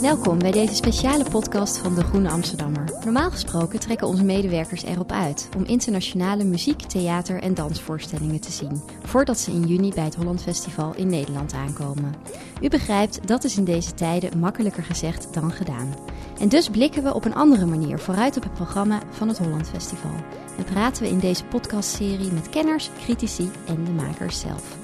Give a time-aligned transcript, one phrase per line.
[0.00, 2.84] Welkom bij deze speciale podcast van De Groene Amsterdammer.
[3.04, 8.82] Normaal gesproken trekken onze medewerkers erop uit om internationale muziek, theater en dansvoorstellingen te zien,
[9.02, 12.14] voordat ze in juni bij het Holland Festival in Nederland aankomen.
[12.62, 15.94] U begrijpt, dat is in deze tijden makkelijker gezegd dan gedaan.
[16.38, 19.68] En dus blikken we op een andere manier vooruit op het programma van het Holland
[19.68, 20.14] Festival.
[20.58, 24.78] En praten we in deze podcastserie met kenners, critici en de makers zelf.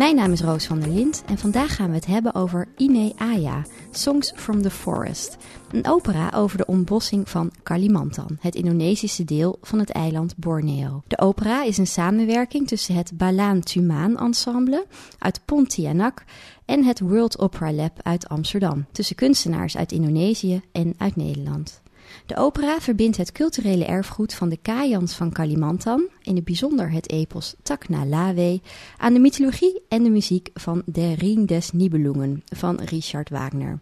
[0.00, 3.12] Mijn naam is Roos van der Lind en vandaag gaan we het hebben over Ine
[3.16, 5.36] Aya, Songs from the Forest.
[5.70, 11.02] Een opera over de ontbossing van Kalimantan, het Indonesische deel van het eiland Borneo.
[11.06, 14.86] De opera is een samenwerking tussen het Balaan Tumaan Ensemble
[15.18, 16.24] uit Pontianak
[16.64, 21.79] en het World Opera Lab uit Amsterdam, tussen kunstenaars uit Indonesië en uit Nederland.
[22.26, 27.10] De opera verbindt het culturele erfgoed van de Kayans van Kalimantan, in het bijzonder het
[27.10, 28.60] epos Takna Lawe,
[28.96, 33.78] aan de mythologie en de muziek van De Ring des Nibelungen van Richard Wagner.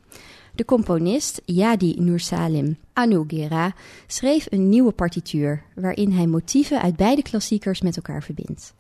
[0.54, 3.74] De componist Yadi Nursalim Anugera
[4.06, 8.74] schreef een nieuwe partituur waarin hij motieven uit beide klassiekers met elkaar verbindt.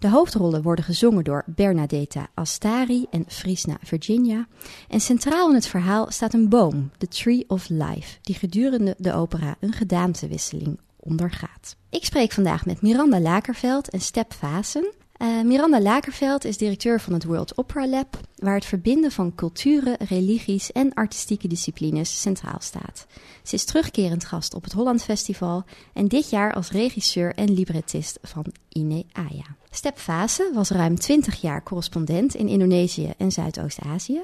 [0.00, 4.46] De hoofdrollen worden gezongen door Bernadetta Astari en Frisna Virginia.
[4.88, 9.12] En centraal in het verhaal staat een boom, de Tree of Life, die gedurende de
[9.12, 11.76] opera een gedaantewisseling ondergaat.
[11.90, 14.92] Ik spreek vandaag met Miranda Lakerveld en Step Vasen.
[15.18, 19.96] Uh, Miranda Lakerveld is directeur van het World Opera Lab, waar het verbinden van culturen,
[20.08, 23.06] religies en artistieke disciplines centraal staat.
[23.42, 28.18] Ze is terugkerend gast op het Holland Festival en dit jaar als regisseur en librettist
[28.22, 29.58] van Ine Aya.
[29.72, 34.22] Step Fase was ruim 20 jaar correspondent in Indonesië en Zuidoost-Azië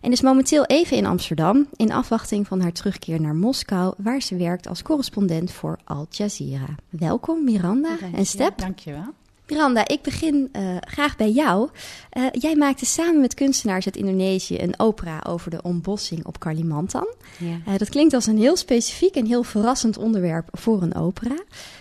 [0.00, 4.36] en is momenteel even in Amsterdam in afwachting van haar terugkeer naar Moskou, waar ze
[4.36, 6.74] werkt als correspondent voor Al Jazeera.
[6.88, 8.58] Welkom Miranda en Step.
[8.58, 9.14] Dankjewel.
[9.48, 11.68] Miranda, ik begin uh, graag bij jou.
[12.12, 17.06] Uh, jij maakte samen met kunstenaars uit Indonesië een opera over de ontbossing op Kalimantan.
[17.38, 17.72] Ja.
[17.72, 21.36] Uh, dat klinkt als een heel specifiek en heel verrassend onderwerp voor een opera.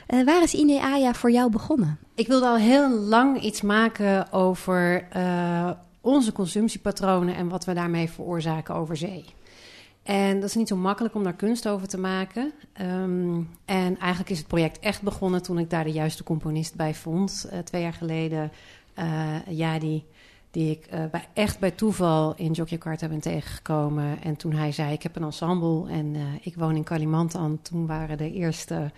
[0.07, 1.99] waar is Ine Aya voor jou begonnen?
[2.15, 5.07] Ik wilde al heel lang iets maken over
[6.01, 9.25] onze consumptiepatronen en wat we daarmee veroorzaken over zee.
[10.07, 12.51] En dat is niet zo makkelijk om daar kunst over te maken.
[12.81, 16.93] Um, en eigenlijk is het project echt begonnen toen ik daar de juiste componist bij
[16.93, 17.49] vond.
[17.53, 18.51] Uh, twee jaar geleden.
[18.99, 20.05] Uh, ja, die,
[20.51, 24.21] ik uh, bij, echt bij toeval in Jogjakarta ben tegengekomen.
[24.23, 27.59] En toen hij zei, ik heb een ensemble en ik woon in Kalimantan.
[27.61, 28.91] Toen waren de eerste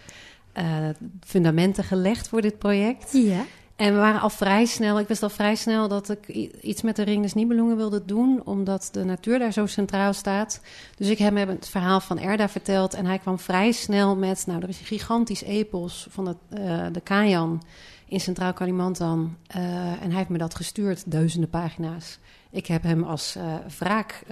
[1.22, 3.12] fundamenten gelegd voor dit project.
[3.12, 3.46] Ja.
[3.80, 6.28] En we waren al vrij snel, ik wist al vrij snel dat ik
[6.62, 10.62] iets met de Ring des Nibelungen wilde doen, omdat de natuur daar zo centraal staat.
[10.96, 14.44] Dus ik heb hem het verhaal van Erda verteld en hij kwam vrij snel met,
[14.48, 17.64] nou, er is een gigantisch epos van het, uh, de Kajan
[18.08, 19.38] in Centraal Kalimantan.
[19.56, 22.20] Uh, en hij heeft me dat gestuurd, duizenden pagina's.
[22.52, 24.24] Ik heb hem als uh, wraak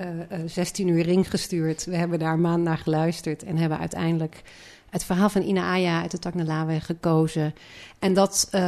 [0.46, 1.86] 16 uur ring gestuurd.
[1.86, 4.44] We hebben daar maand naar geluisterd en hebben uiteindelijk
[4.90, 7.54] het verhaal van Ina Aya uit de Taknalawe gekozen.
[8.00, 8.62] En dat uh,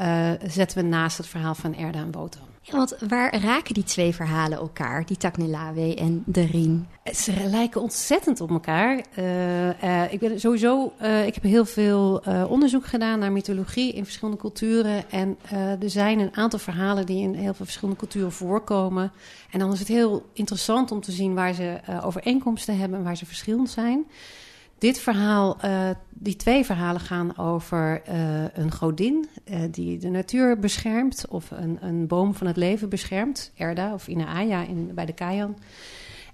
[0.00, 2.38] uh, zetten we naast het verhaal van Erda en Boto.
[2.66, 6.86] Ja, want waar raken die twee verhalen elkaar, die Taknelawe en de Ring?
[7.12, 9.04] Ze lijken ontzettend op elkaar.
[9.18, 14.04] Uh, uh, ik ben sowieso, uh, ik heb heel veel onderzoek gedaan naar mythologie in
[14.04, 15.10] verschillende culturen.
[15.10, 15.38] En
[15.80, 19.12] er zijn een aantal verhalen die in heel veel verschillende culturen voorkomen.
[19.50, 23.16] En dan is het heel interessant om te zien waar ze overeenkomsten hebben en waar
[23.16, 24.04] ze verschillend zijn.
[24.78, 30.58] Dit verhaal, uh, die twee verhalen gaan over uh, een godin uh, die de natuur
[30.58, 35.12] beschermt, of een, een, boom van het leven beschermt, Erda of Inaaya in, bij de
[35.12, 35.58] Kayan.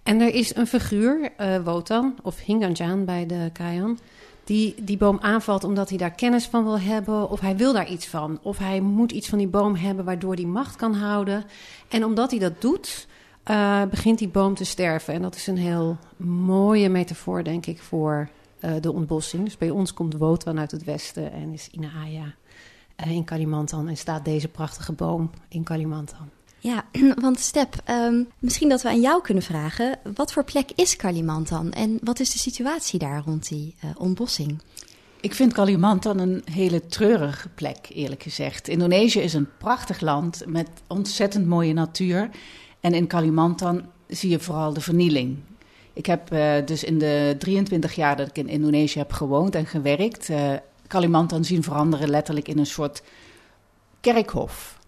[0.02, 1.32] En er is een figuur,
[1.64, 3.98] Wotan of Hinganjan bij de Kayan,
[4.44, 7.88] die die boom aanvalt omdat hij daar kennis van wil hebben, of hij wil daar
[7.88, 11.44] iets van, of hij moet iets van die boom hebben waardoor hij macht kan houden.
[11.88, 13.06] En omdat hij dat doet,
[13.46, 15.14] uh, begint die boom te sterven.
[15.14, 18.28] En dat is een heel mooie metafoor, denk ik, voor
[18.60, 19.44] uh, de ontbossing.
[19.44, 22.34] Dus bij ons komt Wotan uit het westen en is Inaaya
[23.06, 23.88] uh, in Kalimantan.
[23.88, 26.28] En staat deze prachtige boom in Kalimantan.
[26.58, 26.84] Ja,
[27.20, 29.98] want Step, um, misschien dat we aan jou kunnen vragen.
[30.14, 34.62] Wat voor plek is Kalimantan en wat is de situatie daar rond die uh, ontbossing?
[35.20, 38.68] Ik vind Kalimantan een hele treurige plek, eerlijk gezegd.
[38.68, 42.30] Indonesië is een prachtig land met ontzettend mooie natuur.
[42.80, 45.36] En in Kalimantan zie je vooral de vernieling.
[45.92, 49.66] Ik heb uh, dus in de 23 jaar dat ik in Indonesië heb gewoond en
[49.66, 50.52] gewerkt, uh,
[50.86, 53.02] Kalimantan zien veranderen letterlijk in een soort
[54.00, 54.78] kerkhof.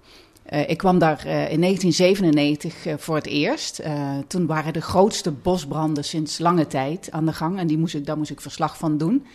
[0.52, 3.82] Uh, ik kwam daar in 1997 voor het eerst.
[4.26, 8.06] toen waren de grootste bosbranden sinds lange tijd aan de gang en die moest ik,
[8.06, 9.26] daar moest ik verslag van doen.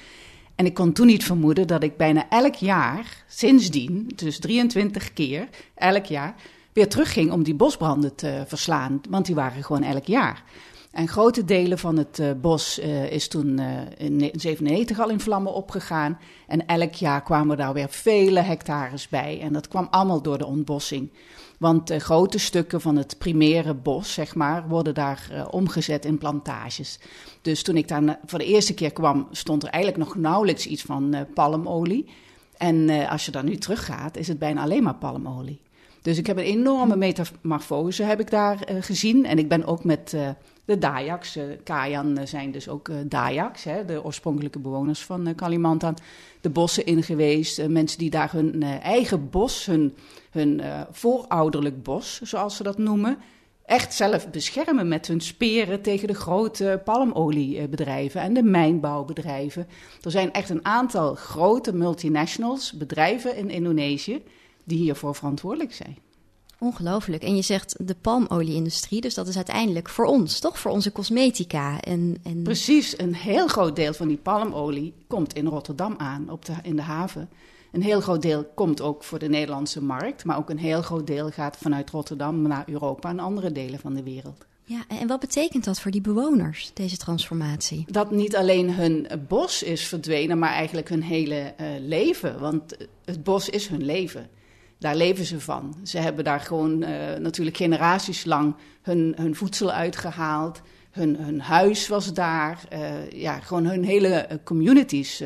[0.55, 5.47] En ik kon toen niet vermoeden dat ik bijna elk jaar sindsdien, dus 23 keer
[5.75, 6.35] elk jaar,
[6.77, 9.01] weer terugging om die bosbranden te verslaan.
[9.09, 10.43] Want die waren gewoon elk jaar.
[10.91, 13.65] En grote delen van het uh, bos uh, is toen uh,
[13.97, 16.19] in 1997 al in vlammen opgegaan.
[16.47, 19.39] En elk jaar kwamen daar weer vele hectares bij.
[19.41, 21.11] En dat kwam allemaal door de ontbossing.
[21.59, 26.99] Want grote stukken van het primaire bos, zeg maar, worden daar omgezet in plantages.
[27.41, 30.81] Dus toen ik daar voor de eerste keer kwam, stond er eigenlijk nog nauwelijks iets
[30.81, 32.09] van palmolie.
[32.57, 35.59] En als je dan nu teruggaat, is het bijna alleen maar palmolie.
[36.07, 39.25] Dus ik heb een enorme metamorfose heb ik daar gezien.
[39.25, 40.15] En ik ben ook met
[40.65, 41.37] de Dayaks.
[41.37, 45.97] Uh, Kayan eh, zijn dus ook Dayaks, hè, de oorspronkelijke bewoners van Kalimantan.
[46.41, 49.95] De bossen in geweest, mensen die daar hun eigen bos, hun,
[50.31, 50.61] hun
[50.91, 53.17] voorouderlijk bos, zoals ze dat noemen,
[53.65, 59.67] echt zelf beschermen met hun speren tegen de grote palmoliebedrijven en de mijnbouwbedrijven.
[60.01, 64.23] Er zijn echt een aantal grote multinationals, bedrijven in Indonesië,
[64.67, 65.97] die hiervoor verantwoordelijk zijn.
[66.59, 67.23] Ongelooflijk.
[67.23, 70.59] En je zegt de palmolie-industrie, dus dat is uiteindelijk voor ons, toch?
[70.59, 71.81] Voor onze cosmetica.
[71.81, 72.43] En, en...
[72.43, 76.75] Precies, een heel groot deel van die palmolie komt in Rotterdam aan, op de, in
[76.75, 77.29] de haven.
[77.71, 81.07] Een heel groot deel komt ook voor de Nederlandse markt, maar ook een heel groot
[81.07, 84.45] deel gaat vanuit Rotterdam naar Europa en andere delen van de wereld.
[84.63, 87.85] Ja, en wat betekent dat voor die bewoners, deze transformatie?
[87.89, 92.39] Dat niet alleen hun bos is verdwenen, maar eigenlijk hun hele uh, leven.
[92.39, 94.29] Want het bos is hun leven
[94.77, 95.75] daar leven ze van.
[95.83, 96.89] Ze hebben daar gewoon uh,
[97.19, 100.61] natuurlijk generaties lang hun, hun voedsel uitgehaald.
[100.91, 102.63] Hun, hun huis was daar.
[102.73, 105.23] Uh, ja, gewoon hun hele eh, communities,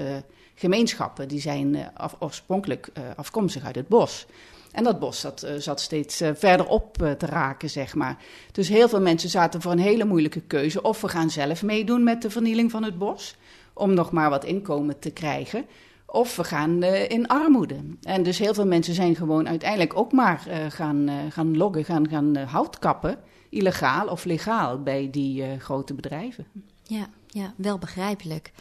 [0.56, 4.26] gemeenschappen, die zijn af, oorspronkelijk afkomstig uit het bos.
[4.72, 8.18] En dat bos dat, zat steeds verder op te raken, zeg maar.
[8.52, 10.82] Dus heel veel mensen zaten voor een hele moeilijke keuze.
[10.82, 13.36] Of we gaan zelf meedoen met de vernieling van het bos,
[13.74, 15.66] om nog maar wat inkomen te krijgen.
[16.14, 17.76] Of we gaan uh, in armoede.
[18.02, 21.86] En dus heel veel mensen zijn gewoon uiteindelijk ook maar uh, gaan, uh, gaan loggen,
[21.86, 23.18] gaan, gaan hout kappen.
[23.50, 26.46] Illegaal of legaal bij die grote bedrijven.
[26.84, 28.52] Ja, ja, wel begrijpelijk.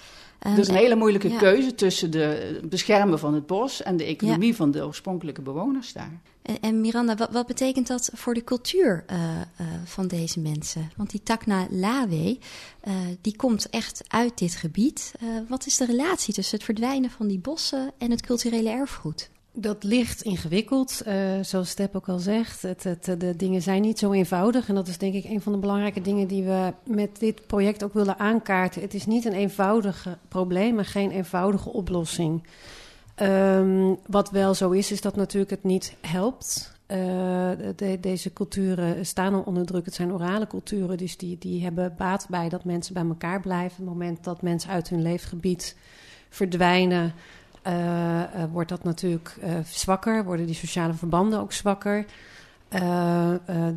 [0.47, 1.39] Um, dus een hele moeilijke ja.
[1.39, 4.55] keuze tussen de beschermen van het bos en de economie ja.
[4.55, 6.21] van de oorspronkelijke bewoners daar.
[6.43, 10.91] En, en Miranda, wat, wat, betekent dat voor de cultuur uh, uh, van deze mensen?
[10.97, 12.39] Want die Takna Lawe,
[12.85, 15.15] uh, die komt echt uit dit gebied.
[15.49, 19.31] wat is de relatie tussen het verdwijnen van die bossen en het culturele erfgoed?
[19.52, 22.62] Dat ligt ingewikkeld, uh, zoals Step ook al zegt.
[22.62, 24.69] Het, het, de dingen zijn niet zo eenvoudig.
[24.69, 27.85] En dat is denk ik een van de belangrijke dingen die we met dit project
[27.85, 28.82] ook willen aankaarten.
[28.82, 32.47] Het is niet een eenvoudig probleem en geen eenvoudige oplossing.
[33.23, 36.79] Um, wat wel zo is, is dat natuurlijk het niet helpt.
[36.87, 39.85] De, deze culturen staan al onder druk.
[39.85, 43.73] Het zijn orale culturen, dus die, die hebben baat bij dat mensen bij elkaar blijven.
[43.73, 45.76] Op het moment dat mensen uit hun leefgebied
[46.29, 47.14] verdwijnen,
[47.67, 52.05] uh, uh, wordt dat natuurlijk zwakker, worden die sociale verbanden ook zwakker.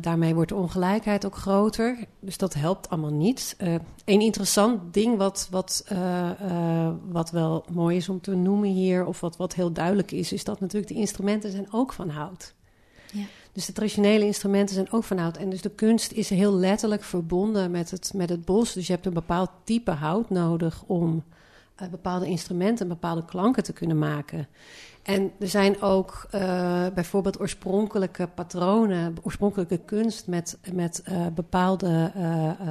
[0.00, 1.98] daarmee wordt de ongelijkheid ook groter.
[2.20, 3.56] Dus dat helpt allemaal niet.
[4.04, 5.84] een interessant ding wat, wat,
[7.08, 10.44] wat wel mooi is om te noemen hier, of wat, wat heel duidelijk is, is
[10.44, 12.54] dat natuurlijk de instrumenten zijn ook van hout.
[13.12, 13.24] Ja.
[13.52, 15.36] Dus de traditionele instrumenten zijn ook van hout.
[15.36, 18.72] En dus de kunst is heel letterlijk verbonden met het, met het bos.
[18.72, 21.22] Dus je hebt een bepaald type hout nodig om
[21.82, 24.48] uh, bepaalde instrumenten, bepaalde klanken te kunnen maken.
[25.02, 32.12] En er zijn ook uh, bijvoorbeeld oorspronkelijke patronen, oorspronkelijke kunst met, met uh, bepaalde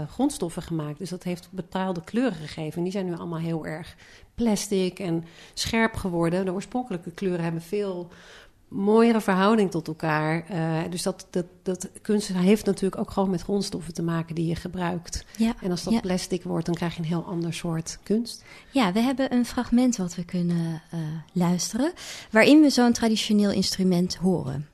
[0.09, 0.97] grondstoffen gemaakt.
[0.97, 2.77] Dus dat heeft bepaalde kleuren gegeven.
[2.77, 3.95] En die zijn nu allemaal heel erg
[4.35, 6.45] plastic en scherp geworden.
[6.45, 8.07] De oorspronkelijke kleuren hebben veel
[8.73, 10.45] mooiere verhouding tot elkaar.
[10.51, 14.47] Uh, dus dat, dat, dat kunst heeft natuurlijk ook gewoon met grondstoffen te maken die
[14.47, 15.25] je gebruikt.
[15.37, 15.99] Ja, en als dat ja.
[15.99, 18.43] plastic wordt, dan krijg je een heel ander soort kunst.
[18.71, 20.99] Ja, we hebben een fragment wat we kunnen uh,
[21.31, 21.93] luisteren,
[22.31, 24.67] waarin we zo'n traditioneel instrument horen.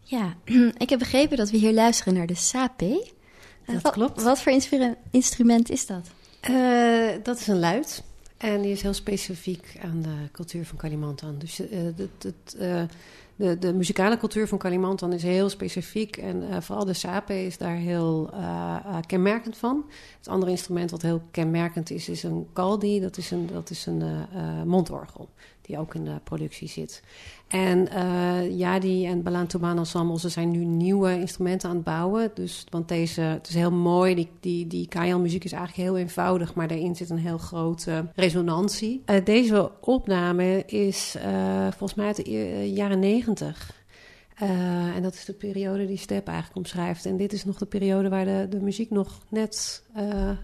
[0.00, 0.34] Ja,
[0.76, 3.10] ik heb begrepen dat we hier luisteren naar de sape.
[3.66, 4.22] Dat klopt.
[4.22, 4.52] Wat voor
[5.10, 6.08] instrument is dat?
[6.40, 8.02] Eh, dat is een luid.
[8.36, 11.38] En die is heel specifiek aan de cultuur van Kalimantan.
[11.38, 12.82] Dus eh, het, het, eh,
[13.36, 16.16] de, de muzikale cultuur van Kalimantan is heel specifiek.
[16.16, 19.84] En uh, vooral de sape is daar heel uh, kenmerkend van.
[20.18, 23.00] Het andere instrument wat heel kenmerkend is, is een kaldi.
[23.00, 24.02] Dat is een, dat is een
[24.66, 25.28] mondorgel,
[25.62, 27.02] die ook in de productie zit.
[27.48, 27.88] En
[28.56, 32.30] Jadi en Balaan Touman Ensemble, ze zijn nu nieuwe instrumenten aan het bouwen.
[32.34, 34.14] Dus, want deze, het is heel mooi.
[34.14, 39.02] Die, die, die Kayan-muziek is eigenlijk heel eenvoudig, maar daarin zit een heel grote resonantie.
[39.24, 41.16] deze opname is
[41.70, 43.80] volgens mij uit de jaren negentig.
[44.42, 47.06] Uh, en dat is de periode die Step eigenlijk omschrijft.
[47.06, 49.84] En dit is nog de periode waar de, de muziek nog net.
[49.96, 50.36] Uh, uh,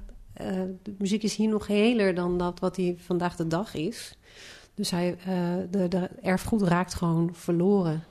[0.82, 4.18] de muziek is hier nog heler dan dat wat hij vandaag de dag is.
[4.78, 5.16] Dus hij,
[5.70, 8.04] de, de erfgoed raakt gewoon verloren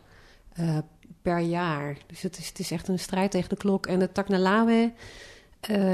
[1.22, 1.98] per jaar.
[2.08, 3.86] Dus het is, het is echt een strijd tegen de klok.
[3.88, 4.94] En de Taknalawe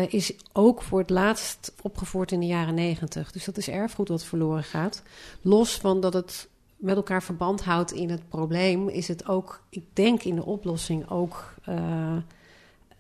[0.08, 3.32] is ook voor het laatst opgevoerd in de jaren negentig.
[3.32, 5.04] Dus dat is erfgoed wat verloren gaat.
[5.42, 9.84] Los van dat het met elkaar verband houdt in het probleem, is het ook, ik
[9.94, 11.54] denk in de oplossing ook.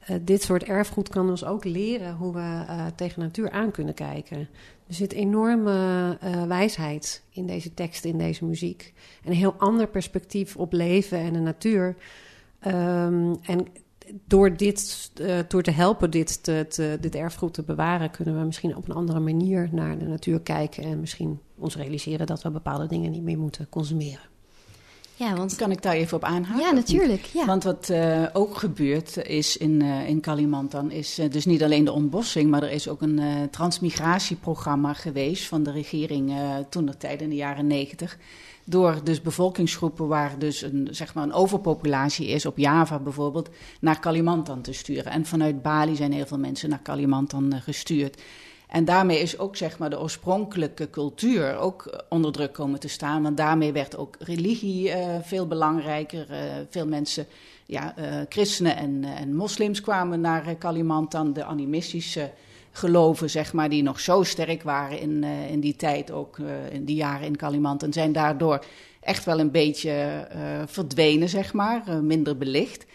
[0.10, 3.93] Uh, dit soort erfgoed kan ons ook leren hoe we uh, tegen natuur aan kunnen
[3.93, 4.38] kijken.
[4.88, 6.17] Er zit enorme
[6.48, 8.93] wijsheid in deze teksten, in deze muziek.
[9.24, 11.95] En een heel ander perspectief op leven en de natuur.
[12.67, 13.67] Um, en
[14.27, 15.12] door, dit,
[15.48, 18.95] door te helpen dit, te, te, dit erfgoed te bewaren, kunnen we misschien op een
[18.95, 23.24] andere manier naar de natuur kijken en misschien ons realiseren dat we bepaalde dingen niet
[23.24, 24.33] meer moeten consumeren.
[25.15, 25.55] Ja, want...
[25.55, 26.65] Kan ik daar even op aanhaken?
[26.65, 27.25] Ja, natuurlijk.
[27.25, 27.46] Ja.
[27.46, 31.86] Want wat uh, ook gebeurt is in, uh, in Kalimantan, is uh, dus niet alleen
[31.86, 36.34] de ontbossing, maar er is ook een transmigratieprogramma geweest van de regering
[36.70, 38.17] toen de tijd in de jaren negentig.
[38.65, 44.00] Door dus bevolkingsgroepen waar dus een, zeg maar een overpopulatie is, op Java bijvoorbeeld, naar
[44.00, 45.12] Kalimantan te sturen.
[45.12, 48.22] En vanuit Bali zijn heel veel mensen naar Kalimantan gestuurd.
[48.74, 53.24] En daarmee is ook zeg maar, de oorspronkelijke cultuur ook onder druk komen te staan.
[53.24, 56.27] Want daarmee werd ook religie uh, veel belangrijker.
[56.32, 56.38] Uh,
[56.70, 57.25] veel mensen,
[57.65, 57.94] ja,
[58.30, 61.34] christenen en, en moslims kwamen naar Kalimantan.
[61.34, 62.32] De animistische
[62.72, 66.38] geloven, zeg maar, die nog zo sterk waren in, in die tijd, ook
[66.72, 68.65] in die jaren in Kalimantan, zijn daardoor
[69.00, 70.27] echt wel een beetje
[70.65, 72.86] verdwenen, zeg maar, minder belicht.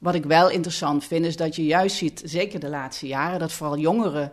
[0.00, 3.52] Wat ik wel interessant vind, is dat je juist ziet, zeker de laatste jaren, dat
[3.52, 4.32] vooral jongeren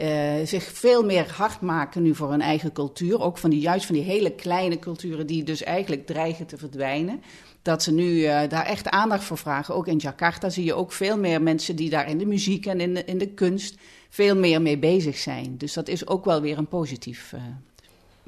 [0.00, 3.20] uh, zich veel meer hard maken nu voor hun eigen cultuur.
[3.20, 7.22] Ook van die, juist van die hele kleine culturen die dus eigenlijk dreigen te verdwijnen.
[7.62, 9.74] Dat ze nu uh, daar echt aandacht voor vragen.
[9.74, 12.80] Ook in Jakarta zie je ook veel meer mensen die daar in de muziek en
[12.80, 13.76] in de, in de kunst
[14.08, 15.58] veel meer mee bezig zijn.
[15.58, 17.40] Dus dat is ook wel weer een positief, uh,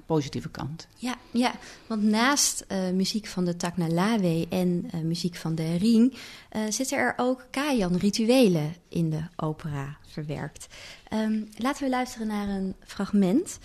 [0.06, 0.87] positieve kant.
[0.96, 1.54] Ja, ja,
[1.87, 6.14] want naast muziek van de Taknalawe en muziek van de Ring
[6.68, 10.66] zitten er ook Kayan-rituelen in de opera verwerkt.
[11.12, 13.58] Um, laten we luisteren naar een fragment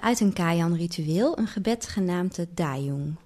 [0.00, 3.16] uit een Kayan-ritueel, een gebed genaamd de Dayung.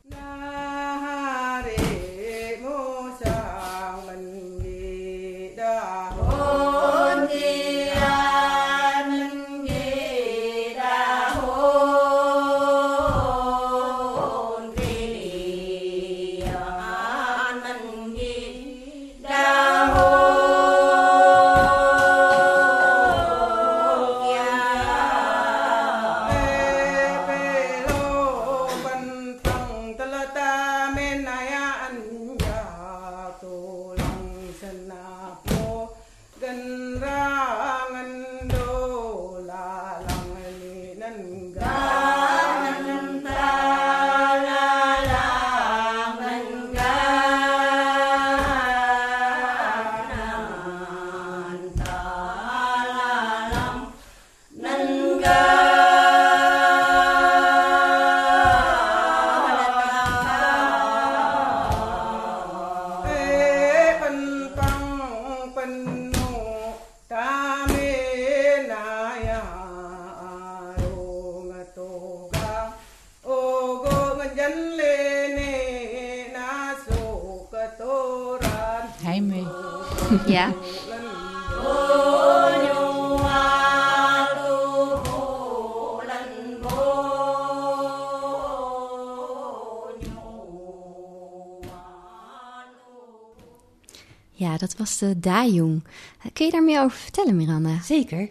[94.61, 95.85] Dat was de Dayung.
[96.33, 97.81] Kun je daar meer over vertellen, Miranda?
[97.83, 98.29] Zeker.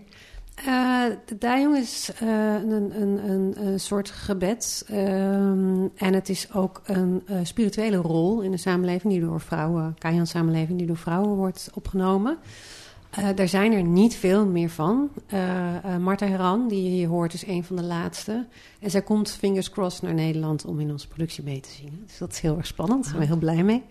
[0.67, 4.86] Uh, de Dajong is uh, een, een, een, soort gebed.
[4.91, 9.95] Um, en het is ook een uh, spirituele rol in de samenleving die door vrouwen,
[9.98, 12.38] Kajan-samenleving, die door vrouwen wordt opgenomen.
[13.36, 15.09] daar zijn er niet veel meer van.
[16.00, 18.48] Marta Heran, die je hier hoort, is een van de laatste.
[18.79, 22.03] En zij komt, fingers crossed, naar Nederland om in onze productie mee te zingen.
[22.05, 23.03] Dus dat is heel erg spannend.
[23.03, 23.83] Daar zijn we heel blij mee.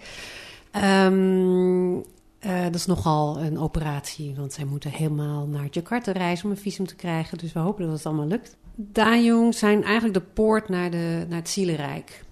[1.04, 2.04] Um,
[2.46, 6.56] uh, dat is nogal een operatie, want zij moeten helemaal naar Jakarta reizen om een
[6.56, 7.38] visum te krijgen.
[7.38, 8.56] Dus we hopen dat het allemaal lukt.
[8.74, 12.24] Dajong zijn eigenlijk de poort naar, de, naar het zielenrijk.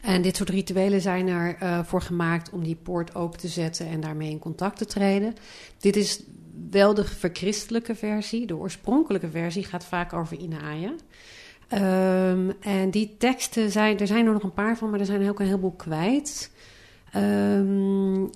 [0.00, 3.86] En dit soort rituelen zijn er uh, voor gemaakt om die poort open te zetten
[3.86, 5.34] en daarmee in contact te treden.
[5.78, 6.22] Dit is
[6.70, 8.46] wel de verchristelijke versie.
[8.46, 10.94] De oorspronkelijke versie gaat vaak over Inaya.
[11.72, 15.28] Um, en die teksten zijn, er zijn er nog een paar van, maar er zijn
[15.28, 16.50] ook een heleboel kwijt.
[17.16, 17.83] Um,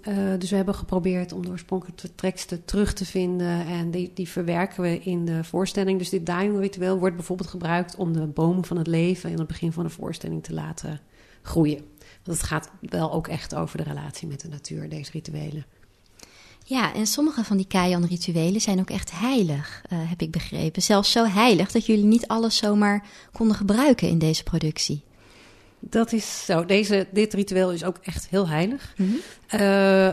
[0.09, 3.67] uh, dus we hebben geprobeerd om de oorspronkelijke teksten terug te vinden.
[3.67, 5.99] En die, die verwerken we in de voorstelling.
[5.99, 9.47] Dus dit dying ritueel wordt bijvoorbeeld gebruikt om de boom van het leven in het
[9.47, 11.00] begin van de voorstelling te laten
[11.43, 11.85] groeien.
[12.25, 15.67] Want het gaat wel ook echt over de relatie met de natuur, deze rituelen.
[16.64, 20.83] Ja, en sommige van die Kajan-rituelen zijn ook echt heilig, uh, heb ik begrepen.
[20.83, 25.05] Zelfs zo heilig dat jullie niet alles zomaar konden gebruiken in deze productie.
[25.81, 26.65] Dat is zo.
[26.65, 28.95] Deze, dit ritueel is ook echt heel heilig.
[28.97, 29.61] Mm -hmm.
[29.61, 30.13] uh, uh,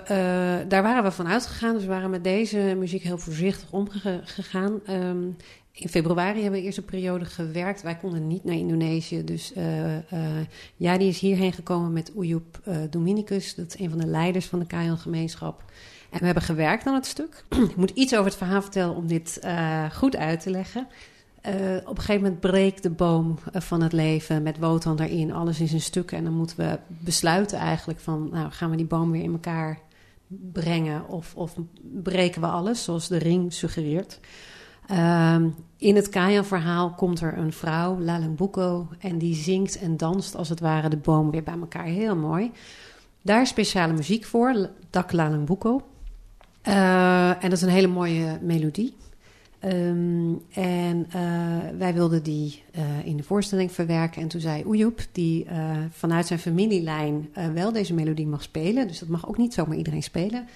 [0.67, 1.73] daar waren we van uitgegaan.
[1.73, 4.79] Dus we waren met deze muziek heel voorzichtig omgegaan.
[4.89, 5.37] Um,
[5.71, 7.81] in februari hebben we eerst een periode gewerkt.
[7.81, 9.23] Wij konden niet naar Indonesië.
[9.23, 9.63] Dus uh,
[10.75, 13.55] ja, die is hierheen gekomen met Uyup Dominicus.
[13.55, 15.63] Dat is een van de leiders van de Kajan-gemeenschap.
[16.09, 17.43] En we hebben gewerkt aan het stuk.
[17.69, 19.39] Ik moet iets over het verhaal vertellen om dit
[19.93, 20.87] goed uit te leggen.
[21.47, 25.33] Uh, op een gegeven moment breekt de boom uh, van het leven met Wotan erin.
[25.33, 26.17] Alles in zijn stukken.
[26.17, 28.29] En dan moeten we besluiten eigenlijk van...
[28.31, 29.79] nou, gaan we die boom weer in elkaar
[30.27, 31.07] brengen...
[31.07, 31.55] of, of
[32.03, 34.19] breken we alles, zoals de ring suggereert.
[34.91, 35.35] Uh,
[35.77, 38.87] in het Kaya-verhaal komt er een vrouw, Lalembuko...
[38.99, 41.85] en die zingt en danst als het ware de boom weer bij elkaar.
[41.85, 42.51] Heel mooi.
[43.21, 45.81] Daar is speciale muziek voor, Dak Lalembuko.
[46.67, 48.95] Uh, en dat is een hele mooie melodie...
[49.65, 54.21] Um, en uh, wij wilden die uh, in de voorstelling verwerken.
[54.21, 58.87] En toen zei Oejoep, die uh, vanuit zijn familielijn wel deze melodie mag spelen.
[58.87, 60.47] Dus dat mag ook niet zomaar iedereen spelen.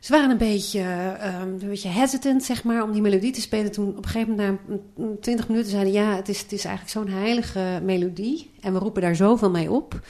[0.00, 0.80] Ze waren een beetje,
[1.20, 3.72] een beetje hesitant, zeg maar, om die melodie te spelen.
[3.72, 4.58] Toen op een gegeven moment,
[4.96, 8.50] na twintig minuten, zeiden ja, het is, het is eigenlijk zo'n heilige melodie.
[8.60, 10.00] En we roepen daar zoveel mee op.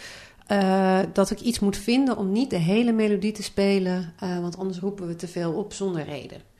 [1.12, 4.12] dat ik iets moet vinden om niet de hele melodie te spelen.
[4.18, 6.52] want anders roepen we te veel op zonder reden.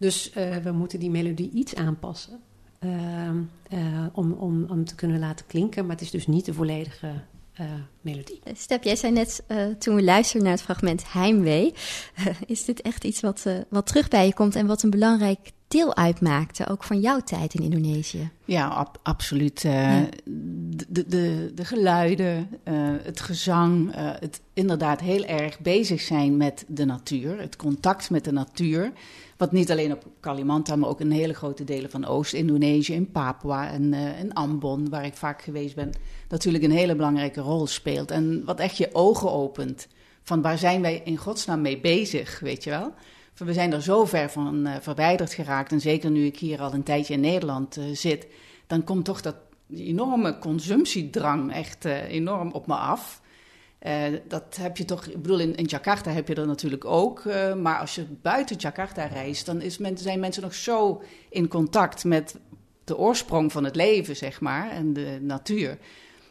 [0.00, 2.40] Dus uh, we moeten die melodie iets aanpassen
[2.84, 2.90] uh,
[3.72, 5.86] uh, om, om, om te kunnen laten klinken.
[5.86, 7.12] Maar het is dus niet de volledige
[8.00, 8.40] melodie.
[8.52, 9.42] Step, jij zei net
[9.78, 11.74] toen we luisterden naar het fragment Heimwee.
[12.46, 15.96] is dit echt iets wat, wat terug bij je komt en wat een belangrijk deel
[15.96, 18.30] uitmaakte, ook van jouw tijd in Indonesië?
[18.44, 19.60] Ja, ab absoluut.
[19.62, 20.06] Ja.
[20.24, 22.48] De, de, de geluiden,
[23.02, 28.32] het gezang, het inderdaad heel erg bezig zijn met de natuur, het contact met de
[28.32, 28.92] natuur.
[29.40, 33.70] Wat niet alleen op Kalimantan, maar ook in hele grote delen van Oost-Indonesië, in Papua
[33.70, 35.92] en uh, in Ambon, waar ik vaak geweest ben,
[36.28, 38.10] natuurlijk een hele belangrijke rol speelt.
[38.10, 39.88] En wat echt je ogen opent
[40.22, 42.92] van waar zijn wij in godsnaam mee bezig, weet je wel?
[43.36, 45.72] We zijn er zo ver van uh, verwijderd geraakt.
[45.72, 48.26] En zeker nu ik hier al een tijdje in Nederland uh, zit,
[48.66, 49.36] dan komt toch dat
[49.74, 53.20] enorme consumptiedrang echt enorm op me af.
[53.86, 57.24] Uh, dat heb je toch, ik bedoel, in, in Jakarta heb je dat natuurlijk ook.
[57.24, 61.48] Uh, maar als je buiten Jakarta reist, dan is men, zijn mensen nog zo in
[61.48, 62.36] contact met
[62.84, 65.78] de oorsprong van het leven, zeg maar, en de natuur.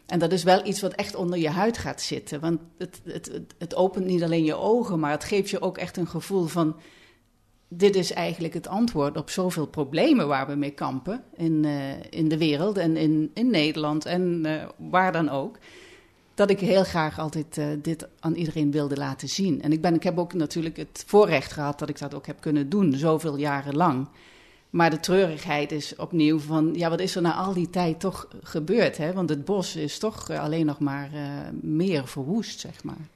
[0.05, 2.39] En dat is wel iets wat echt onder je huid gaat zitten.
[2.39, 5.97] Want het, het, het, opent niet alleen je ogen, maar het geeft je ook echt
[5.97, 6.75] een gevoel van.
[7.67, 12.27] Dit is eigenlijk het antwoord op zoveel problemen waar we mee kampen in, uh, in
[12.27, 14.45] de wereld en in, in Nederland en
[14.77, 15.57] waar dan ook
[16.39, 19.61] dat ik heel graag altijd uh, dit aan iedereen wilde laten zien.
[19.61, 22.41] En ik, ben, ik heb ook natuurlijk het voorrecht gehad dat ik dat ook heb
[22.41, 24.07] kunnen doen, zoveel jaren lang.
[24.69, 28.27] Maar de treurigheid is opnieuw van, ja, wat is er na al die tijd toch
[28.43, 28.97] gebeurd?
[28.97, 29.13] Hè?
[29.13, 31.21] Want het bos is toch alleen nog maar uh,
[31.61, 33.07] meer verwoest, zeg maar.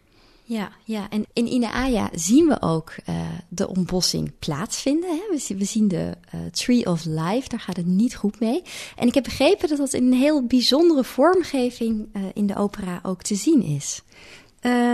[0.45, 3.15] Ja, ja, en in Inaaya zien we ook uh,
[3.49, 5.09] de ontbossing plaatsvinden.
[5.09, 5.55] Hè?
[5.55, 8.61] We, zien de uh, Tree of Life, daar gaat het niet goed mee.
[8.95, 12.99] En ik heb begrepen dat dat in een heel bijzondere vormgeving uh, in de opera
[13.03, 14.03] ook te zien is.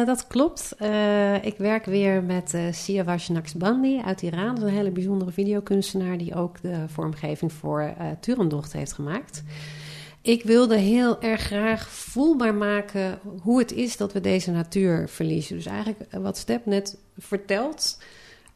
[0.05, 0.75] dat klopt.
[1.41, 4.55] ik werk weer met uh, Siavash Naqshbandi uit Iran.
[4.55, 9.43] Dat is een hele bijzondere videokunstenaar die ook de vormgeving voor Turendocht heeft gemaakt.
[10.21, 15.55] Ik wilde heel erg graag voelbaar maken hoe het is dat we deze natuur verliezen.
[15.55, 17.97] Dus eigenlijk wat Step net vertelt.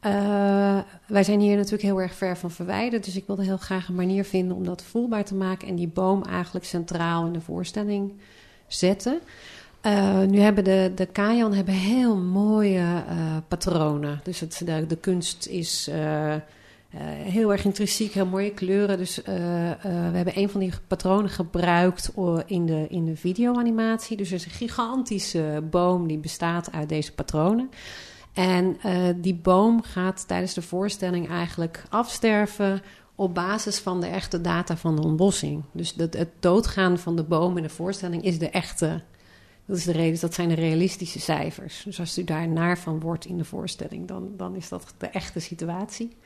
[0.06, 3.04] Uh, wij zijn hier natuurlijk heel erg ver van verwijderd.
[3.04, 5.68] Dus ik wilde heel graag een manier vinden om dat voelbaar te maken.
[5.68, 8.12] En die boom eigenlijk centraal in de voorstelling
[8.66, 9.20] zetten.
[9.82, 13.04] Uh, nu hebben de, de Kajan hebben heel mooie
[13.48, 14.20] patronen.
[14.22, 15.90] Dus het, de, de kunst is
[17.02, 18.98] heel erg intrinsiek, heel mooie kleuren.
[18.98, 19.30] Dus we
[20.12, 22.12] hebben een van die patronen gebruikt
[22.46, 24.16] in de, in de videoanimatie.
[24.16, 27.70] Dus er is een gigantische boom die bestaat uit deze patronen.
[28.32, 28.76] En
[29.16, 32.82] die boom gaat tijdens de voorstelling eigenlijk afsterven
[33.14, 35.62] op basis van de echte data van de ontbossing.
[35.72, 39.02] Dus het, het doodgaan van de boom in de voorstelling is de echte
[39.66, 41.82] dat, is de reden, dat zijn de realistische cijfers.
[41.84, 45.06] Dus als u daar naar van wordt in de voorstelling, dan, dan is dat de
[45.06, 46.16] echte situatie.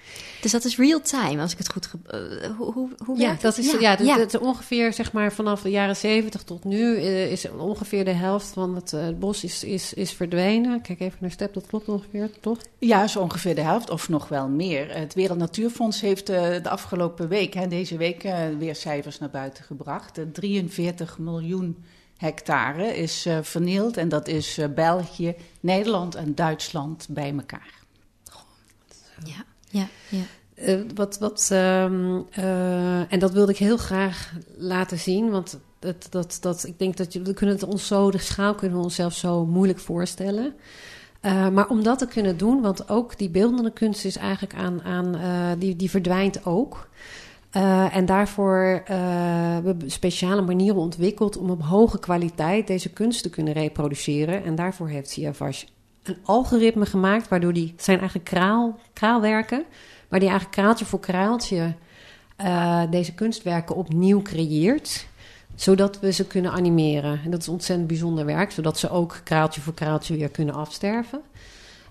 [0.41, 1.91] Dus dat is real time, als ik het goed.
[2.11, 5.71] Uh, hoe, hoe, hoe ja, dat is, ja, ja, dat, ongeveer zeg maar vanaf de
[5.71, 9.95] jaren 70 tot nu uh, is ongeveer de helft van het uh, bos is, is,
[9.95, 10.81] is verdwenen.
[10.81, 12.59] Kijk even naar Step, dat klopt ongeveer, toch?
[12.79, 14.97] Ja, zo ongeveer de helft of nog wel meer.
[14.97, 18.23] Het Wereld Natuurfonds heeft de afgelopen week, hè, deze week,
[18.59, 20.21] weer cijfers naar buiten gebracht.
[20.33, 21.77] 43 miljoen
[22.19, 23.97] hectare is uh, vernield.
[23.97, 27.77] En dat is uh, België, Nederland en Duitsland bij elkaar.
[29.25, 30.23] Ja, ja, ja.
[30.55, 32.27] Uh, wat, wat, um,
[33.09, 37.13] en dat wilde ik heel graag laten zien, want dat, dat, dat, ik denk dat
[37.13, 40.55] je, we kunnen het ons zo, de schaal kunnen we onszelf zo moeilijk voorstellen.
[41.23, 45.19] maar om dat te kunnen doen, want ook die beeldende kunst is eigenlijk aan, aan
[45.59, 46.89] die, die verdwijnt ook.
[47.57, 48.97] Uh, en daarvoor uh,
[49.53, 54.45] hebben we speciale manieren ontwikkeld om op hoge kwaliteit deze kunst te kunnen reproduceren.
[54.45, 55.65] En daarvoor heeft Siavash
[56.03, 59.65] een algoritme gemaakt, waardoor die zijn eigenlijk kraal, kraalwerken,
[60.09, 61.75] waar die eigenlijk kraaltje voor kraaltje
[62.41, 65.07] uh, deze kunstwerken opnieuw creëert
[65.55, 67.21] zodat we ze kunnen animeren.
[67.25, 71.21] En dat is ontzettend bijzonder werk, zodat ze ook kraaltje voor kraaltje weer kunnen afsterven.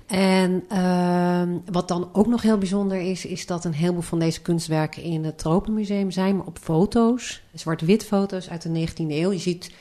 [0.07, 1.41] En uh,
[1.71, 5.23] wat dan ook nog heel bijzonder is, is dat een heleboel van deze kunstwerken in
[5.23, 9.31] het Tropenmuseum zijn, maar op foto's, zwart-wit foto's uit de 19e eeuw.
[9.31, 9.71] Je ziet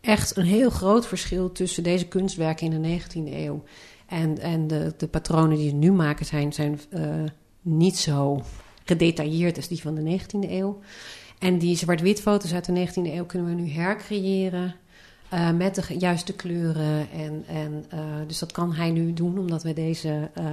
[0.00, 3.62] echt een heel groot verschil tussen deze kunstwerken in de 19e eeuw
[4.06, 7.24] en, en de, de patronen die ze nu maken zijn, zijn uh,
[7.62, 8.42] niet zo
[8.84, 10.78] gedetailleerd als die van de 19e eeuw.
[11.38, 14.74] En die zwart-wit foto's uit de 19e eeuw kunnen we nu hercreëren
[15.32, 17.10] uh, met de juiste kleuren.
[17.10, 20.44] En, en, uh, dus dat kan hij nu doen, omdat we deze uh,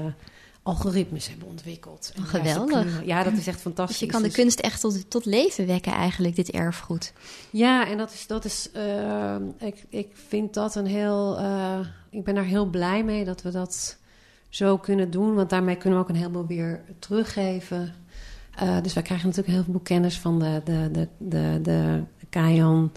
[0.63, 2.13] algoritmes hebben ontwikkeld.
[2.19, 3.05] Oh, geweldig.
[3.05, 3.99] Ja, dat is echt fantastisch.
[3.99, 7.13] Dus je kan de dus- kunst echt tot, tot leven wekken, eigenlijk, dit erfgoed.
[7.49, 8.27] Ja, en dat is.
[8.27, 8.69] Dat is
[9.57, 11.39] ik, ik vind dat een heel.
[12.09, 13.97] ik ben daar heel blij mee dat we dat
[14.49, 15.35] zo kunnen doen.
[15.35, 17.93] Want daarmee kunnen we ook een heleboel weer teruggeven.
[18.81, 22.91] dus wij krijgen natuurlijk heel veel kennis van de, de, de, de, de Kajan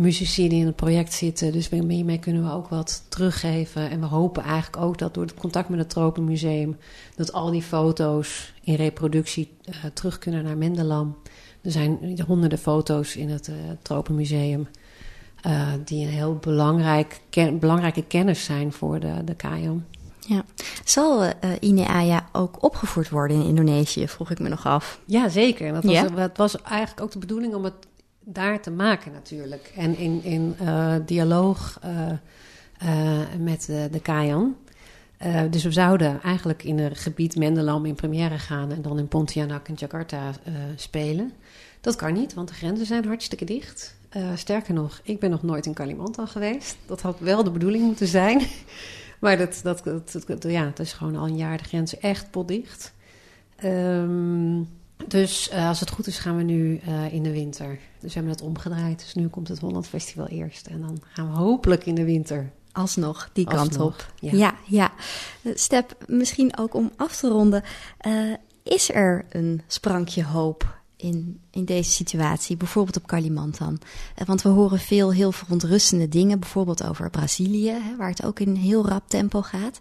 [0.00, 1.52] muzici die in het project zitten.
[1.52, 3.90] Dus hiermee kunnen we ook wat teruggeven.
[3.90, 6.76] En we hopen eigenlijk ook dat door het contact met het Tropenmuseum...
[7.16, 11.16] dat al die foto's in reproductie uh, terug kunnen naar Mendelam.
[11.62, 14.68] Er zijn honderden foto's in het uh, Tropenmuseum...
[15.46, 19.78] Uh, die een heel belangrijk, ken, belangrijke kennis zijn voor de, de KM.
[20.18, 20.44] Ja.
[20.84, 25.00] Zal uh, INEAYA ook opgevoerd worden in Indonesië, vroeg ik me nog af.
[25.04, 25.72] Ja, zeker.
[25.72, 26.08] Dat was, ja?
[26.08, 27.74] dat was eigenlijk ook de bedoeling om het
[28.24, 29.72] daar te maken natuurlijk.
[29.76, 32.10] En in, in uh, dialoog uh,
[32.84, 34.56] uh, met de Kayan.
[35.50, 38.72] dus we zouden eigenlijk in het gebied Mendelam in première gaan...
[38.72, 40.32] en dan in Pontianak en Jakarta
[40.76, 41.32] spelen.
[41.80, 43.96] Dat kan niet, want de grenzen zijn hartstikke dicht.
[44.34, 46.76] sterker nog, ik ben nog nooit in Kalimantan geweest.
[46.86, 48.42] Dat had wel de bedoeling moeten zijn.
[49.20, 49.84] maar dat, dat,
[50.26, 52.92] dat, ja, het is gewoon al een jaar de grenzen echt potdicht.
[53.64, 54.68] Um,
[55.08, 57.78] dus uh, als het goed is, gaan we nu uh, in de winter.
[58.00, 58.98] Dus we hebben het omgedraaid.
[58.98, 60.66] Dus nu komt het Holland Festival eerst.
[60.66, 62.52] En dan gaan we hopelijk in de winter.
[62.72, 64.12] Alsnog die kant op.
[64.20, 64.54] Ja, ja.
[64.66, 64.92] ja.
[65.42, 67.62] Eh, Step, misschien ook om af te ronden.
[68.06, 73.80] Uh, is er een sprankje hoop in, in deze situatie, bijvoorbeeld op Kalimantan?
[74.26, 78.54] Want we horen veel heel verontrustende dingen, bijvoorbeeld over Brazilië, hè, waar het ook in
[78.54, 79.78] heel rap tempo gaat.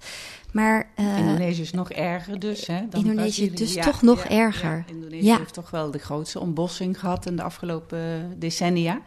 [0.51, 2.67] Maar, uh, Indonesië is nog erger dus.
[2.67, 4.75] Hè, dan Indonesië dus toch nog erger.
[4.88, 9.01] Ja, Indonesië heeft toch wel de grootste ontbossing gehad in de afgelopen decennia.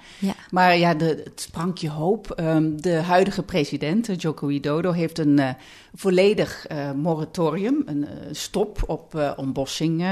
[0.50, 2.40] Maar ja, de, het sprankje hoop.
[2.40, 5.48] Um, de huidige president, Joko Widodo, heeft een uh,
[5.94, 10.06] volledig uh, moratorium, een stop op ontbossing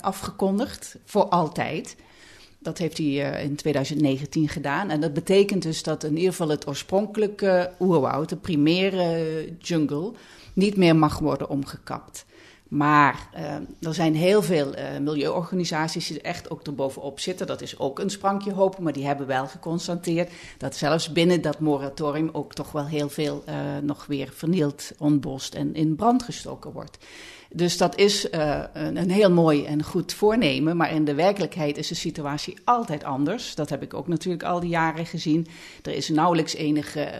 [0.00, 0.96] afgekondigd.
[1.04, 1.96] Voor altijd.
[2.68, 4.90] Dat heeft hij in 2019 gedaan.
[4.90, 10.12] En dat betekent dus dat in ieder geval het oorspronkelijke oerwoud, de primaire jungle
[10.52, 12.24] niet meer mag worden omgekapt.
[12.68, 13.54] Maar uh,
[13.88, 17.46] er zijn heel veel uh, milieuorganisaties die echt ook erbovenop zitten.
[17.46, 21.60] Dat is ook een sprankje hopen, maar die hebben wel geconstateerd dat zelfs binnen dat
[21.60, 23.44] moratorium ook toch wel heel veel
[23.82, 26.98] nog weer vernield, ontbost en in brand gestoken wordt.
[27.54, 30.76] Dus dat is uh, een, een, heel mooi en goed voornemen.
[30.76, 33.54] Maar in de werkelijkheid is de situatie altijd anders.
[33.54, 35.46] Dat heb ik ook natuurlijk al die jaren gezien.
[35.82, 37.10] Er is nauwelijks enige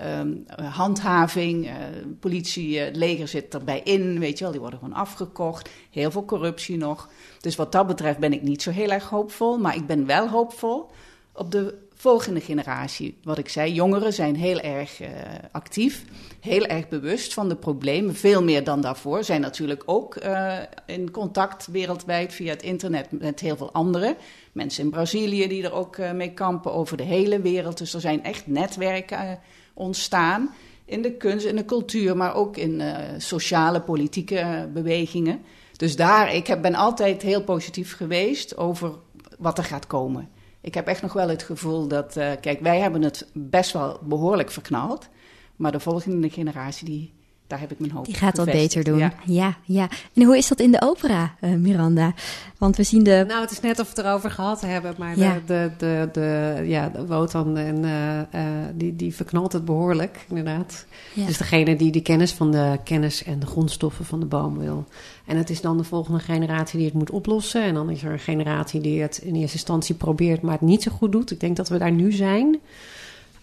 [0.60, 1.66] uh, handhaving.
[1.66, 1.72] Uh,
[2.20, 4.18] politie, het leger zit erbij in.
[4.18, 5.68] Weet je wel, die worden gewoon afgekocht.
[5.90, 7.08] Heel veel corruptie nog.
[7.40, 9.58] Dus wat dat betreft ben ik niet zo heel erg hoopvol.
[9.58, 10.90] Maar ik ben wel hoopvol
[11.32, 13.18] op de volgende generatie.
[13.22, 15.08] Wat ik zei, jongeren zijn heel erg uh,
[15.52, 16.04] actief,
[16.40, 19.24] heel erg bewust van de problemen, veel meer dan daarvoor.
[19.24, 20.56] Zijn natuurlijk ook uh,
[20.86, 24.16] in contact wereldwijd via het internet met heel veel anderen.
[24.52, 27.78] Mensen in Brazilië die er ook uh, mee kampen over de hele wereld.
[27.78, 29.38] Dus er zijn echt netwerken
[29.74, 32.82] ontstaan in de kunst, in de cultuur, maar ook in
[33.16, 35.40] sociale, politieke bewegingen.
[35.76, 38.92] Dus daar, ik heb, ben altijd heel positief geweest over
[39.38, 40.28] wat er gaat komen.
[40.68, 43.98] Ik heb echt nog wel het gevoel dat, uh, kijk, wij hebben het best wel
[44.02, 45.08] behoorlijk verknald.
[45.56, 47.12] Maar de volgende generatie, die,
[47.48, 48.98] daar heb ik mijn hoop Die gaat dat beter doen.
[48.98, 49.12] Ja.
[49.24, 49.56] ja.
[49.64, 52.12] ja, En hoe is dat in de opera, uh, Miranda?
[52.58, 53.24] Want we zien de...
[53.28, 54.94] Nou, het is net of we het erover gehad hebben.
[54.98, 55.34] Maar ja.
[55.34, 58.42] de, de, de, de, ja, de Wotan, en, uh,
[58.74, 60.86] die, die verknalt het behoorlijk, inderdaad.
[61.14, 61.26] Ja.
[61.26, 64.84] Dus degene die de kennis van de kennis en de grondstoffen van de boom wil.
[65.26, 67.62] En het is dan de volgende generatie die het moet oplossen.
[67.62, 70.82] En dan is er een generatie die het in eerste instantie probeert, maar het niet
[70.82, 71.30] zo goed doet.
[71.30, 72.58] Ik denk dat we daar nu zijn.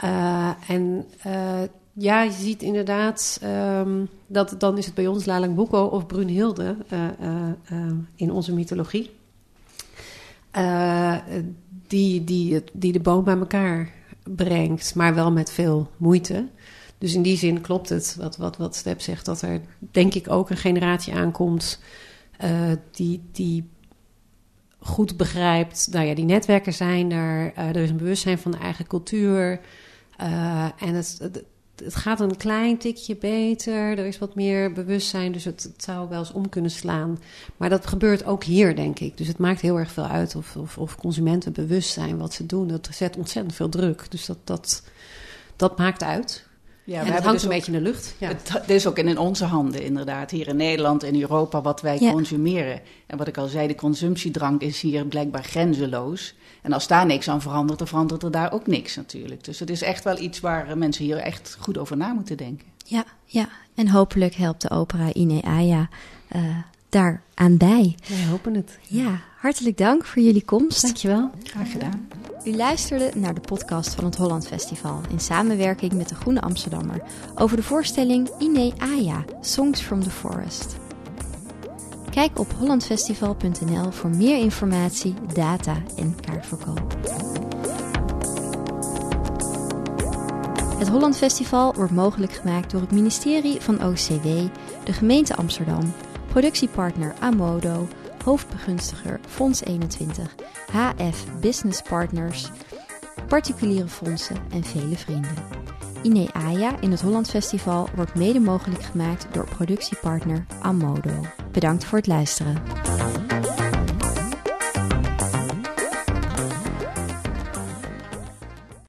[0.03, 1.33] Uh, en uh,
[1.97, 6.75] ja, je ziet inderdaad um, dat dan is het bij ons Lalang Boeko of Brunhilde
[6.91, 9.09] uh, in onze mythologie.
[11.87, 13.91] die, die, die de boom bij elkaar
[14.23, 16.47] brengt, maar wel met veel moeite.
[16.97, 20.31] Dus in die zin klopt het wat, wat, wat Step zegt, dat er denk ik
[20.31, 21.79] ook een generatie aankomt
[22.91, 23.69] die, die
[24.79, 28.87] goed begrijpt, nou ja, die netwerken zijn er, er is een bewustzijn van de eigen
[28.87, 29.59] cultuur.
[30.77, 31.43] En het,
[31.83, 36.19] het, gaat een klein tikje beter, er is wat meer bewustzijn, dus het, zou wel
[36.19, 37.19] eens om kunnen slaan.
[37.57, 39.17] Maar dat gebeurt ook hier, denk ik.
[39.17, 42.45] Dus het maakt heel erg veel uit of, of, of consumenten bewust zijn wat ze
[42.45, 42.67] doen.
[42.67, 44.05] Dat zet ontzettend veel druk.
[44.09, 44.83] Dus dat, dat,
[45.55, 46.44] dat maakt uit.
[46.85, 48.15] Ja, we het hangt dus een beetje in de lucht.
[48.17, 48.27] Ja.
[48.27, 50.31] Het, het, is ook in onze handen, inderdaad.
[50.31, 52.11] Hier in Nederland en Europa, wat wij ja.
[52.11, 52.81] consumeren.
[53.07, 56.35] En wat ik al zei, de consumptiedrank is hier blijkbaar grenzeloos.
[56.61, 59.43] En als daar niks aan verandert, dan verandert er daar ook niks natuurlijk.
[59.43, 62.67] Dus het is echt wel iets waar mensen hier echt goed over na moeten denken.
[62.85, 63.49] Ja, ja.
[63.75, 65.89] en hopelijk helpt de opera Ine Aya
[66.35, 66.57] uh,
[66.89, 67.95] daar aan bij.
[68.07, 68.77] Wij hopen het.
[68.81, 70.81] Ja, hartelijk dank voor jullie komst.
[70.81, 71.31] Dankjewel.
[71.43, 72.07] Graag gedaan.
[72.45, 77.01] U luisterde naar de podcast van het Holland Festival in samenwerking met de Groene Amsterdammer
[77.35, 80.75] over de voorstelling Ine Aya, Songs from the Forest.
[82.09, 86.97] Kijk op hollandfestival.nl voor meer informatie, data en kaartverkoop.
[90.77, 94.27] Het Holland Festival wordt mogelijk gemaakt door het ministerie van OCW,
[94.83, 95.93] de gemeente Amsterdam,
[96.27, 97.87] productiepartner Amodo,
[98.25, 100.35] hoofdbegunstiger Fonds 21,
[100.71, 102.49] HF Business Partners,
[103.27, 105.33] particuliere fondsen en vele vrienden.
[106.01, 111.21] Ine Aya in het Holland Festival wordt mede mogelijk gemaakt door productiepartner Amodo.
[111.51, 112.61] Bedankt voor het luisteren.